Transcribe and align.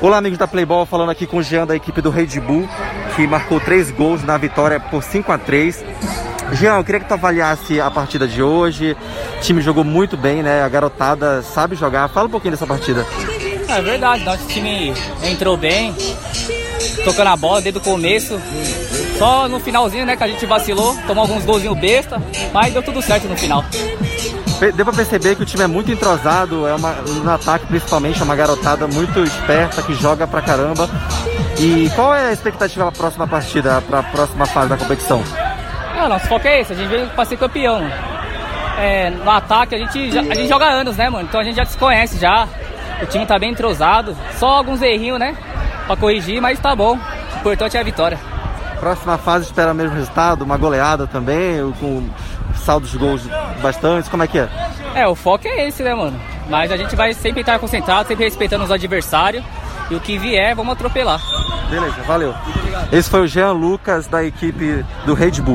Olá, 0.00 0.18
amigos 0.18 0.38
da 0.38 0.46
Playboy, 0.46 0.84
falando 0.84 1.10
aqui 1.10 1.26
com 1.26 1.38
o 1.38 1.42
Jean 1.42 1.66
da 1.66 1.74
equipe 1.74 2.02
do 2.02 2.10
Red 2.10 2.38
Bull, 2.40 2.68
que 3.16 3.26
marcou 3.26 3.58
três 3.58 3.90
gols 3.90 4.22
na 4.22 4.36
vitória 4.36 4.78
por 4.78 5.02
5 5.02 5.32
a 5.32 5.38
3 5.38 5.84
Jean, 6.52 6.76
eu 6.76 6.84
queria 6.84 7.00
que 7.00 7.08
tu 7.08 7.14
avaliasse 7.14 7.80
a 7.80 7.90
partida 7.90 8.28
de 8.28 8.40
hoje. 8.42 8.96
O 9.36 9.40
time 9.40 9.60
jogou 9.60 9.82
muito 9.82 10.16
bem, 10.16 10.42
né? 10.42 10.62
A 10.62 10.68
garotada 10.68 11.42
sabe 11.42 11.74
jogar. 11.74 12.08
Fala 12.08 12.28
um 12.28 12.30
pouquinho 12.30 12.52
dessa 12.52 12.66
partida. 12.66 13.04
É 13.68 13.82
verdade, 13.82 14.24
nosso 14.24 14.46
time 14.46 14.94
entrou 15.24 15.56
bem, 15.56 15.92
tocando 17.06 17.28
a 17.28 17.36
bola 17.36 17.62
desde 17.62 17.78
o 17.78 17.82
começo. 17.82 18.40
Só 19.16 19.48
no 19.48 19.60
finalzinho, 19.60 20.04
né, 20.04 20.16
que 20.16 20.24
a 20.24 20.28
gente 20.28 20.44
vacilou, 20.44 20.96
tomou 21.06 21.22
alguns 21.22 21.44
golzinhos 21.44 21.78
besta, 21.78 22.20
mas 22.52 22.72
deu 22.72 22.82
tudo 22.82 23.00
certo 23.00 23.28
no 23.28 23.36
final. 23.36 23.64
Deu 24.74 24.84
pra 24.84 24.94
perceber 24.94 25.36
que 25.36 25.42
o 25.42 25.46
time 25.46 25.62
é 25.62 25.66
muito 25.66 25.90
entrosado, 25.92 26.66
é 26.66 26.74
uma, 26.74 26.92
no 26.92 27.30
ataque 27.30 27.66
principalmente, 27.66 28.20
é 28.20 28.24
uma 28.24 28.34
garotada 28.34 28.86
muito 28.88 29.22
esperta, 29.22 29.82
que 29.82 29.94
joga 29.94 30.26
pra 30.26 30.42
caramba. 30.42 30.88
E 31.58 31.90
qual 31.94 32.14
é 32.14 32.28
a 32.28 32.32
expectativa 32.32 32.84
pra 32.90 32.92
próxima 32.92 33.26
partida, 33.26 33.80
pra 33.82 34.02
próxima 34.02 34.46
fase 34.46 34.68
da 34.68 34.76
competição? 34.76 35.22
Ah, 35.98 36.08
nosso 36.08 36.26
foco 36.26 36.46
é 36.46 36.60
esse, 36.60 36.72
a 36.72 36.76
gente 36.76 36.88
veio 36.88 37.08
pra 37.10 37.24
ser 37.24 37.36
campeão. 37.36 37.80
É, 38.78 39.10
no 39.10 39.30
ataque 39.30 39.74
a 39.74 39.78
gente, 39.78 40.10
já, 40.10 40.20
a 40.20 40.34
gente 40.34 40.48
joga 40.48 40.66
anos, 40.66 40.96
né, 40.96 41.08
mano? 41.08 41.26
Então 41.26 41.40
a 41.40 41.44
gente 41.44 41.56
já 41.56 41.64
se 41.64 41.78
conhece 41.78 42.18
já. 42.18 42.46
O 43.00 43.06
time 43.06 43.24
tá 43.24 43.38
bem 43.38 43.50
entrosado. 43.50 44.16
Só 44.38 44.48
alguns 44.48 44.82
errinhos, 44.82 45.18
né? 45.18 45.36
Pra 45.86 45.96
corrigir, 45.96 46.40
mas 46.40 46.58
tá 46.58 46.74
bom. 46.74 46.98
O 46.98 47.38
importante 47.38 47.76
é 47.76 47.80
a 47.80 47.84
vitória. 47.84 48.18
Próxima 48.80 49.16
fase 49.16 49.46
espera 49.46 49.72
o 49.72 49.74
mesmo 49.74 49.94
resultado, 49.94 50.42
uma 50.42 50.56
goleada 50.56 51.06
também, 51.06 51.58
com 51.80 52.08
saldo 52.56 52.86
de 52.86 52.98
gols 52.98 53.22
bastante, 53.62 54.10
como 54.10 54.22
é 54.22 54.26
que 54.26 54.38
é? 54.38 54.48
É, 54.94 55.06
o 55.06 55.14
foco 55.14 55.46
é 55.46 55.68
esse, 55.68 55.82
né, 55.82 55.94
mano? 55.94 56.20
Mas 56.48 56.70
a 56.70 56.76
gente 56.76 56.94
vai 56.94 57.14
sempre 57.14 57.40
estar 57.40 57.58
concentrado, 57.58 58.08
sempre 58.08 58.24
respeitando 58.24 58.64
os 58.64 58.70
adversários. 58.70 59.44
E 59.88 59.94
o 59.94 60.00
que 60.00 60.18
vier, 60.18 60.54
vamos 60.54 60.72
atropelar. 60.72 61.20
Beleza, 61.70 62.02
valeu. 62.06 62.34
Esse 62.90 63.08
foi 63.08 63.20
o 63.20 63.26
Jean 63.26 63.52
Lucas 63.52 64.08
da 64.08 64.24
equipe 64.24 64.84
do 65.04 65.14
Red 65.14 65.40
Bull. 65.42 65.54